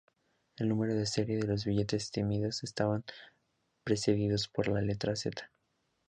[0.55, 3.03] El número de serie de los billetes emitidos estaban
[3.83, 5.47] precedidos por la letra "Z".